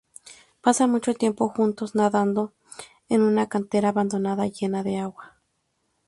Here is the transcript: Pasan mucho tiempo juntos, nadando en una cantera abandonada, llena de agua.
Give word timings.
Pasan 0.61 0.89
mucho 0.89 1.13
tiempo 1.13 1.49
juntos, 1.49 1.93
nadando 1.93 2.53
en 3.07 3.21
una 3.21 3.47
cantera 3.49 3.89
abandonada, 3.89 4.47
llena 4.47 4.81
de 4.81 4.97
agua. 4.97 5.37